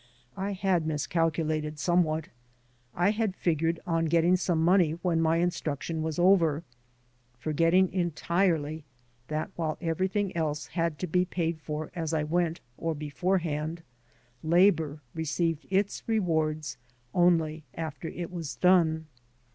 I 0.35 0.53
had 0.53 0.87
miscalculated 0.87 1.77
somewhat. 1.77 2.29
I 2.95 3.11
had 3.11 3.35
figured 3.35 3.79
on 3.85 4.05
getting 4.05 4.35
some 4.35 4.59
money 4.65 4.93
when 5.03 5.21
my 5.21 5.37
instruction 5.37 6.01
was 6.01 6.17
over, 6.17 6.63
forgetting 7.37 7.93
entirely 7.93 8.83
that 9.27 9.51
while 9.55 9.77
everything 9.79 10.35
else 10.35 10.65
had 10.69 10.97
to 10.97 11.05
be 11.07 11.25
paid 11.25 11.59
for 11.61 11.91
as 11.93 12.15
I 12.15 12.23
went 12.23 12.61
or 12.79 12.95
beforehand, 12.95 13.83
labor 14.41 15.01
received 15.13 15.67
its 15.69 16.01
rewards 16.07 16.77
only 17.13 17.63
after 17.77 18.07
it 18.07 18.31
was 18.31 18.55
done. 18.55 19.05